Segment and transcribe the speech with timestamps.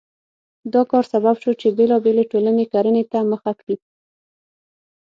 [0.73, 3.75] دا کار سبب شو چې بېلابېلې ټولنې کرنې ته مخه کړي.